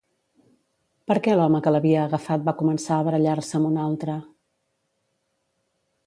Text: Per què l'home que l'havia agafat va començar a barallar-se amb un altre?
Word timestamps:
Per 1.09 1.17
què 1.25 1.33
l'home 1.39 1.59
que 1.67 1.73
l'havia 1.75 1.99
agafat 2.05 2.47
va 2.47 2.55
començar 2.61 2.97
a 3.01 3.05
barallar-se 3.09 3.59
amb 3.59 3.69
un 3.73 3.77
altre? 3.89 4.17